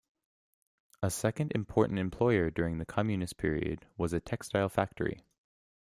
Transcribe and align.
A 1.03 1.11
second 1.11 1.51
important 1.53 1.99
employer 1.99 2.49
during 2.49 2.79
the 2.79 2.87
Communist 2.87 3.37
period 3.37 3.85
was 3.97 4.13
a 4.13 4.19
textile 4.19 4.67
factory. 4.67 5.25